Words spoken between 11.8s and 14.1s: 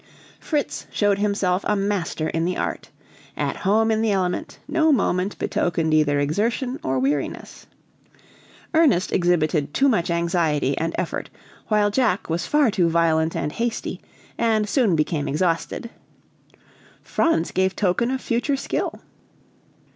Jack was far too violent and hasty,